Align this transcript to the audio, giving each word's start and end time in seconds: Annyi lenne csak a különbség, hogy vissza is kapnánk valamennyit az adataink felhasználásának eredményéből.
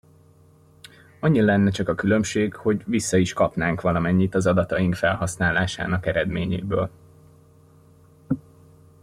Annyi 1.19 1.41
lenne 1.41 1.71
csak 1.71 1.87
a 1.89 1.95
különbség, 1.95 2.55
hogy 2.55 2.83
vissza 2.85 3.17
is 3.17 3.33
kapnánk 3.33 3.81
valamennyit 3.81 4.35
az 4.35 4.45
adataink 4.45 4.95
felhasználásának 4.95 6.05
eredményéből. 6.05 6.91